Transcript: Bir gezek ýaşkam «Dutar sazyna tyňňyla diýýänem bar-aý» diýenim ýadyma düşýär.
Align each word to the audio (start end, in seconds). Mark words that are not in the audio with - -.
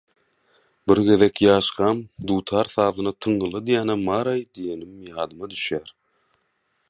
Bir 0.91 0.99
gezek 1.09 1.35
ýaşkam 1.47 2.01
«Dutar 2.31 2.71
sazyna 2.77 3.13
tyňňyla 3.25 3.61
diýýänem 3.67 4.01
bar-aý» 4.09 4.43
diýenim 4.59 4.97
ýadyma 5.13 5.51
düşýär. 5.55 5.93